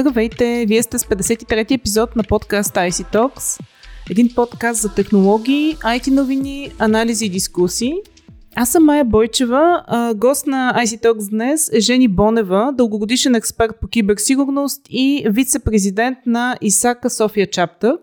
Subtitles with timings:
[0.00, 0.64] Здравейте!
[0.68, 3.60] Вие сте с 53-ти епизод на подкаст IC Talks.
[4.10, 7.94] Един подкаст за технологии, IT новини, анализи и дискусии.
[8.56, 9.84] Аз съм Майя Бойчева.
[10.16, 16.56] Гост на IC Talks днес е Жени Бонева, дългогодишен експерт по киберсигурност и вице-президент на
[16.60, 17.98] Исака София Чаптър.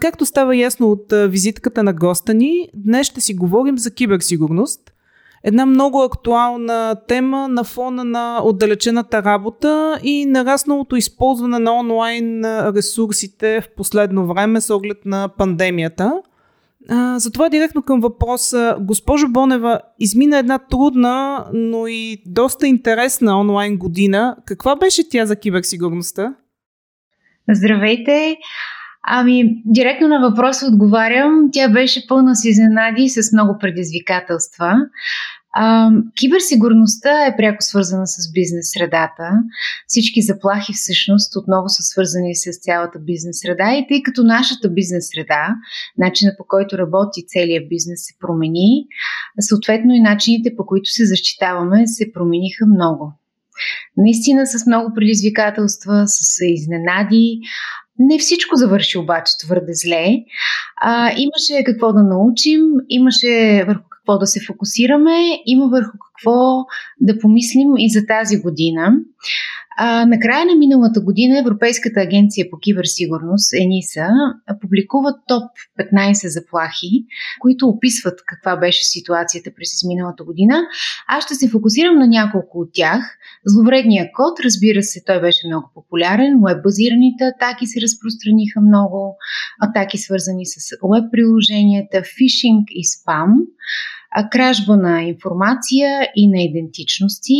[0.00, 4.80] Както става ясно от визитката на госта ни, днес ще си говорим за киберсигурност–
[5.44, 13.60] една много актуална тема на фона на отдалечената работа и нарасналото използване на онлайн ресурсите
[13.60, 16.22] в последно време с оглед на пандемията.
[17.16, 18.76] Затова директно към въпроса.
[18.80, 24.36] Госпожо Бонева, измина една трудна, но и доста интересна онлайн година.
[24.46, 26.34] Каква беше тя за киберсигурността?
[27.50, 28.36] Здравейте!
[29.06, 31.48] Ами, директно на въпроса отговарям.
[31.52, 34.76] Тя беше пълна с изненади и с много предизвикателства.
[35.56, 39.30] А, киберсигурността е пряко свързана с бизнес средата.
[39.86, 45.08] Всички заплахи всъщност отново са свързани с цялата бизнес среда и тъй като нашата бизнес
[45.14, 45.54] среда,
[45.98, 48.86] начина по който работи целият бизнес се промени,
[49.40, 53.12] съответно и начините по които се защитаваме се промениха много.
[53.96, 57.40] Наистина с много предизвикателства, с изненади.
[57.98, 60.06] Не всичко завърши обаче твърде зле.
[60.80, 66.64] А, имаше какво да научим, имаше върху какво да се фокусираме, има върху какво
[67.00, 68.92] да помислим и за тази година.
[69.76, 74.08] А, накрая на миналата година Европейската агенция по киберсигурност, ЕНИСА,
[74.60, 75.42] публикува топ
[75.92, 77.04] 15 заплахи,
[77.40, 80.62] които описват каква беше ситуацията през изминалата година.
[81.08, 83.18] Аз ще се фокусирам на няколко от тях.
[83.46, 86.32] Зловредният код, разбира се, той беше много популярен.
[86.40, 89.16] Уеб-базираните атаки се разпространиха много.
[89.60, 93.30] Атаки свързани с уеб-приложенията, фишинг и спам
[94.30, 97.34] кражба на информация и на идентичности.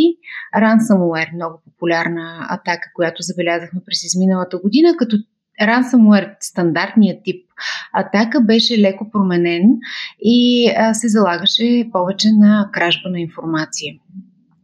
[0.57, 5.17] Ransomware, много популярна атака, която забелязахме през изминалата година, като
[5.63, 7.47] Ransomware, стандартният тип
[7.93, 9.63] атака, беше леко променен
[10.21, 13.95] и се залагаше повече на кражба на информация.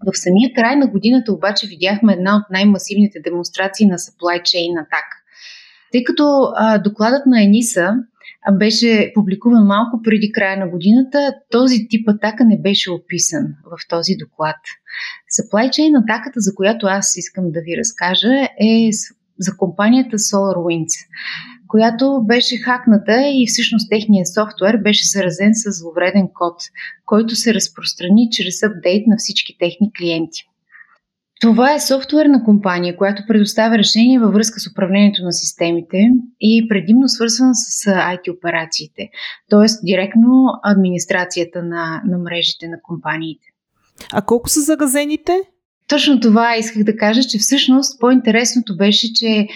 [0.06, 5.16] В самия край на годината обаче видяхме една от най-масивните демонстрации на supply chain атака.
[5.92, 7.94] Тъй като а, докладът на Ениса
[8.52, 14.12] беше публикуван малко преди края на годината, този тип атака не беше описан в този
[14.18, 14.56] доклад.
[15.38, 18.90] Supply chain атаката, за която аз искам да ви разкажа, е
[19.38, 20.96] за компанията SolarWinds,
[21.68, 26.56] която беше хакната и всъщност техният софтуер беше заразен с зловреден код,
[27.06, 30.49] който се разпространи чрез апдейт на всички техни клиенти.
[31.40, 37.08] Това е софтуерна компания, която предоставя решения във връзка с управлението на системите и предимно
[37.08, 39.08] свързана с IT операциите,
[39.50, 39.66] т.е.
[39.86, 43.46] директно администрацията на, на мрежите на компаниите.
[44.12, 45.32] А колко са заразените?
[45.88, 49.48] Точно това исках да кажа, че всъщност по-интересното беше, че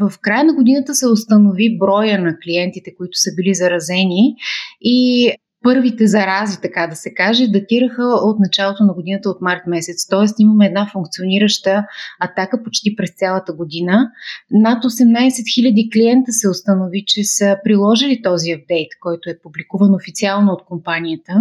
[0.00, 4.34] в края на годината се установи броя на клиентите, които са били заразени
[4.80, 5.30] и
[5.64, 10.08] първите зарази, така да се каже, датираха от началото на годината от март месец.
[10.08, 11.86] Тоест имаме една функционираща
[12.20, 14.10] атака почти през цялата година.
[14.50, 20.52] Над 18 000 клиента се установи, че са приложили този апдейт, който е публикуван официално
[20.52, 21.32] от компанията.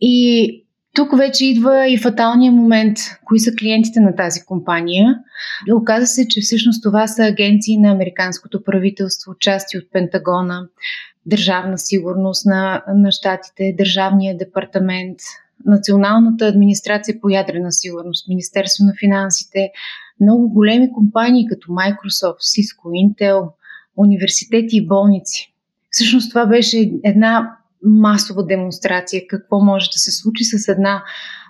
[0.00, 0.65] И
[0.96, 2.98] тук вече идва и фаталния момент.
[3.24, 5.18] Кои са клиентите на тази компания?
[5.74, 10.68] Оказа се, че всъщност това са агенции на американското правителство, части от Пентагона,
[11.26, 15.18] държавна сигурност на, на щатите, Държавния департамент,
[15.66, 19.70] Националната администрация по ядрена сигурност, Министерство на финансите,
[20.20, 23.48] много големи компании като Microsoft, Cisco, Intel,
[23.96, 25.52] университети и болници.
[25.90, 31.02] Всъщност това беше една масова демонстрация какво може да се случи с една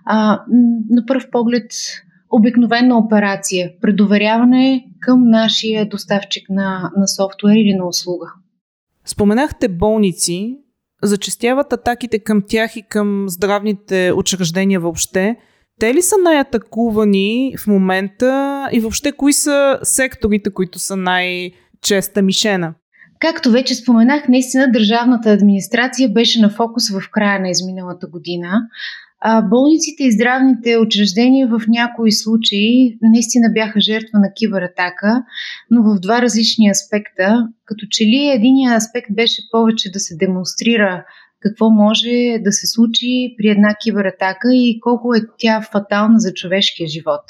[0.04, 0.44] а,
[0.90, 1.70] на пръв поглед
[2.30, 8.32] обикновена операция, предоверяване към нашия доставчик на, на софтуер или на услуга.
[9.04, 10.58] Споменахте болници.
[11.02, 15.36] Зачестяват атаките към тях и към здравните учреждения въобще.
[15.80, 22.74] Те ли са най-атакувани в момента и въобще кои са секторите, които са най-честа мишена?
[23.20, 28.60] Както вече споменах, наистина държавната администрация беше на фокус в края на изминалата година.
[29.20, 35.24] А, болниците и здравните учреждения в някои случаи наистина бяха жертва на кибератака,
[35.70, 37.48] но в два различни аспекта.
[37.64, 41.04] Като че ли единия аспект беше повече да се демонстрира
[41.40, 46.88] какво може да се случи при една кибератака и колко е тя фатална за човешкия
[46.88, 47.22] живот.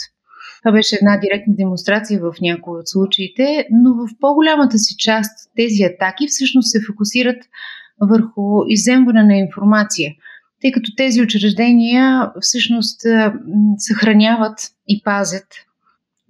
[0.66, 5.82] Това беше една директна демонстрация в някои от случаите, но в по-голямата си част тези
[5.82, 7.42] атаки всъщност се фокусират
[8.00, 10.12] върху иземване на информация–
[10.60, 13.00] тъй като тези учреждения всъщност
[13.78, 14.58] съхраняват
[14.88, 15.46] и пазят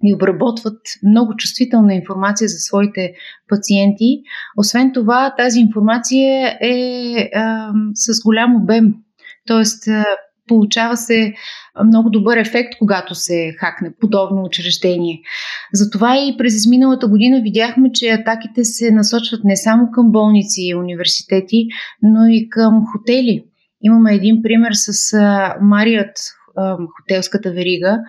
[0.03, 3.13] и обработват много чувствителна информация за своите
[3.49, 4.21] пациенти.
[4.57, 8.93] Освен това, тази информация е а, с голям обем.
[9.47, 9.83] Тоест,
[10.47, 11.33] получава се
[11.85, 15.21] много добър ефект, когато се хакне подобно учреждение.
[15.73, 20.75] Затова и през изминалата година видяхме, че атаките се насочват не само към болници и
[20.75, 21.67] университети,
[22.01, 23.43] но и към хотели.
[23.81, 25.17] Имаме един пример с
[25.61, 26.17] Марият,
[26.97, 27.99] хотелската верига,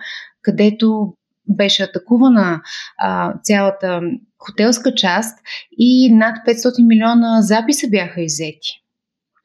[0.41, 1.13] където
[1.47, 2.61] беше атакувана
[2.97, 4.01] а, цялата
[4.39, 5.39] хотелска част
[5.79, 8.83] и над 500 милиона записа бяха иззети.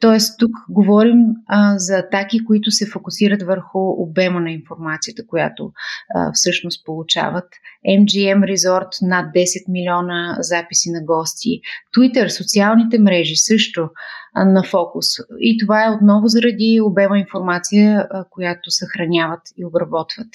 [0.01, 5.73] Тоест, тук говорим а, за атаки, които се фокусират върху обема на информацията, която
[6.15, 7.45] а, всъщност получават.
[7.89, 11.61] MGM Resort над 10 милиона записи на гости.
[11.97, 13.89] Twitter, социалните мрежи също
[14.35, 15.07] а, на фокус.
[15.39, 20.29] И това е отново заради обема информация, а, която съхраняват и обработват.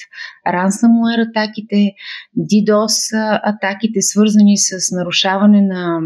[0.48, 1.92] Ransomware атаките,
[2.38, 6.00] DDoS атаките, свързани с нарушаване на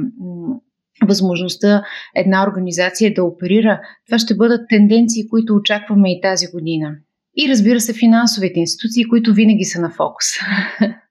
[1.05, 1.83] възможността
[2.15, 6.91] една организация да оперира, това ще бъдат тенденции, които очакваме и тази година.
[7.37, 10.25] И разбира се, финансовите институции, които винаги са на фокус.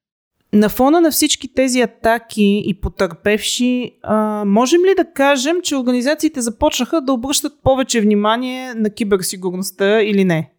[0.54, 6.40] На фона на всички тези атаки и потърпевши, а, можем ли да кажем, че организациите
[6.40, 10.52] започнаха да обръщат повече внимание на киберсигурността или не?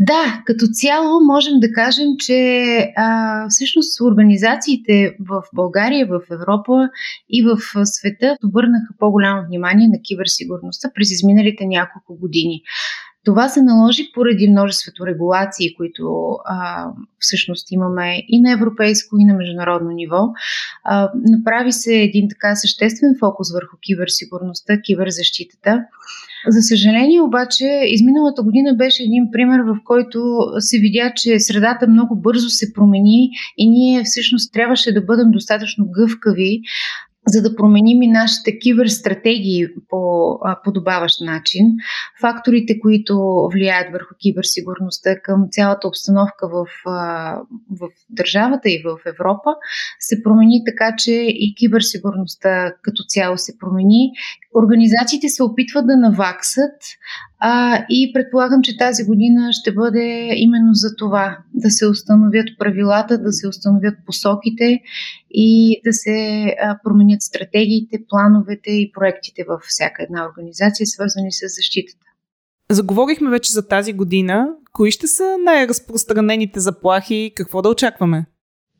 [0.00, 6.88] Да, като цяло можем да кажем, че а, всъщност организациите в България, в Европа
[7.30, 12.62] и в света обърнаха по-голямо внимание на киберсигурността през изминалите няколко години.
[13.28, 16.86] Това се наложи поради множеството регулации, които а,
[17.18, 20.28] всъщност имаме и на европейско, и на международно ниво.
[20.84, 25.84] А, направи се един така съществен фокус върху киберсигурността, киберзащитата.
[26.48, 30.18] За съжаление обаче, изминалата година беше един пример, в който
[30.58, 35.86] се видя, че средата много бързо се промени и ние всъщност трябваше да бъдем достатъчно
[35.90, 36.60] гъвкави,
[37.28, 39.98] за да променим и нашите киберстратегии по
[40.64, 41.66] подобаващ начин.
[42.20, 46.66] Факторите, които влияят върху киберсигурността към цялата обстановка в,
[47.70, 49.50] в държавата и в Европа,
[49.98, 54.12] се промени така, че и киберсигурността като цяло се промени.
[54.54, 56.76] Организациите се опитват да наваксат
[57.40, 63.18] а, и предполагам, че тази година ще бъде именно за това да се установят правилата,
[63.18, 64.80] да се установят посоките
[65.30, 71.40] и да се а, променят стратегиите, плановете и проектите във всяка една организация, свързани с
[71.56, 72.06] защитата.
[72.70, 74.48] Заговорихме вече за тази година.
[74.72, 77.32] Кои ще са най-разпространените заплахи?
[77.36, 78.26] Какво да очакваме?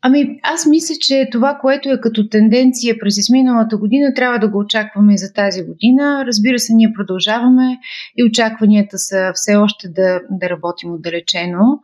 [0.03, 4.59] Ами, аз мисля, че това, което е като тенденция през изминалата година, трябва да го
[4.59, 6.25] очакваме и за тази година.
[6.27, 7.79] Разбира се, ние продължаваме
[8.17, 11.81] и очакванията са все още да, да работим отдалечено.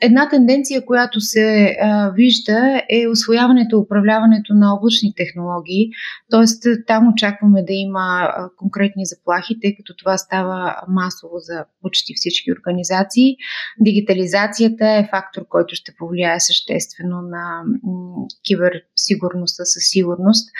[0.00, 5.90] Една тенденция, която се а, вижда е освояването и управляването на облачни технологии,
[6.30, 6.84] т.е.
[6.86, 12.52] там очакваме да има а, конкретни заплахи, тъй като това става масово за почти всички
[12.52, 13.36] организации.
[13.80, 20.50] Дигитализацията е фактор, който ще повлияе съществено на м- киберсигурността със сигурност.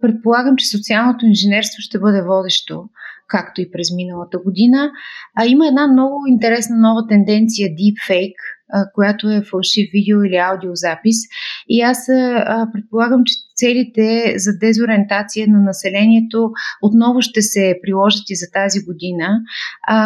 [0.00, 2.84] Предполагам, че социалното инженерство ще бъде водещо
[3.28, 4.90] както и през миналата година.
[5.36, 8.42] А има една много интересна нова тенденция Deepfake,
[8.94, 11.16] която е фалшив видео или аудиозапис.
[11.68, 12.06] И аз
[12.72, 16.50] предполагам, че целите за дезориентация на населението
[16.82, 19.28] отново ще се приложат и за тази година,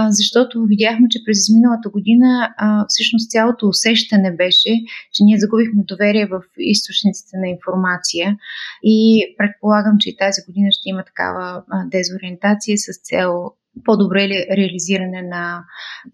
[0.08, 2.54] защото видяхме, че през изминалата година
[2.88, 4.70] всъщност цялото усещане беше,
[5.12, 8.36] че ние загубихме доверие в източниците на информация
[8.82, 13.50] и предполагам, че и тази година ще има такава дезориентация с цел
[13.84, 15.64] по-добре реализиране на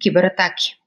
[0.03, 0.84] кибератаки.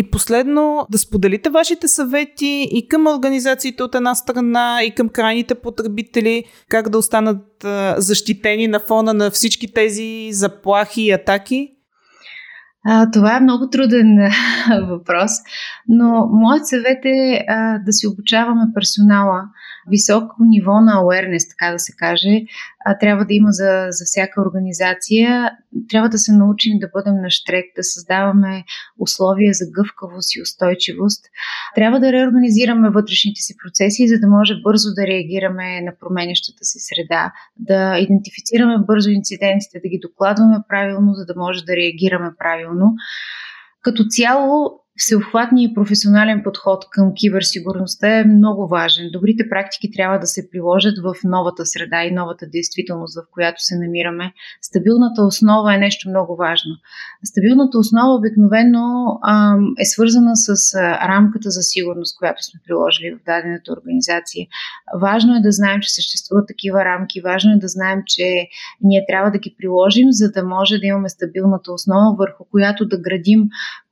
[0.00, 5.54] И последно, да споделите вашите съвети и към организациите от една страна, и към крайните
[5.54, 7.66] потребители, как да останат
[7.96, 11.72] защитени на фона на всички тези заплахи и атаки?
[12.84, 14.18] А, това е много труден
[14.88, 15.30] въпрос,
[15.88, 19.42] но моят съвет е а, да си обучаваме персонала
[19.90, 22.42] високо ниво на awareness, така да се каже,
[22.84, 25.50] а, трябва да има за, за всяка организация.
[25.88, 28.64] Трябва да се научим да бъдем на штрек, да създаваме
[28.98, 31.24] условия за гъвкавост и устойчивост.
[31.74, 36.78] Трябва да реорганизираме вътрешните си процеси, за да може бързо да реагираме на променящата си
[36.80, 42.69] среда, да идентифицираме бързо инцидентите, да ги докладваме правилно, за да може да реагираме правилно.
[43.82, 49.10] Като цяло, всеобхватният професионален подход към киберсигурността е много важен.
[49.12, 53.78] Добрите практики трябва да се приложат в новата среда и новата действителност, в която се
[53.78, 54.32] намираме.
[54.62, 56.72] Стабилната основа е нещо много важно.
[57.24, 58.84] Стабилната основа обикновено
[59.22, 64.46] а, е свързана с а, рамката за сигурност, която сме приложили в дадената организация.
[65.00, 68.26] Важно е да знаем, че съществуват такива рамки, важно е да знаем, че
[68.80, 72.98] ние трябва да ги приложим, за да може да имаме стабилната основа, върху която да
[72.98, 73.42] градим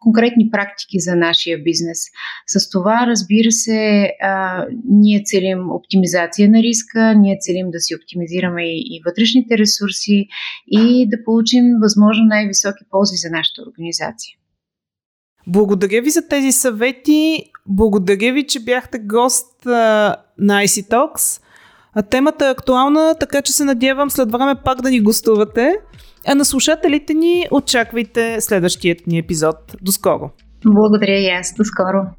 [0.00, 1.98] конкретни практики за нашия бизнес.
[2.46, 8.62] С това, разбира се, а, ние целим оптимизация на риска, ние целим да си оптимизираме
[8.62, 10.28] и, и вътрешните ресурси
[10.68, 14.34] и да получим възможно най-високи ползи за нашата организация.
[15.46, 17.44] Благодаря ви за тези съвети.
[17.66, 21.42] Благодаря ви, че бяхте гост а, на IC Talks.
[21.94, 25.76] А темата е актуална, така че се надявам след време пак да ни гостувате.
[26.26, 29.56] А на слушателите ни очаквайте следващият ни епизод.
[29.82, 30.30] До скоро!
[30.64, 31.54] Благодаря аз.
[31.56, 32.14] До скоро!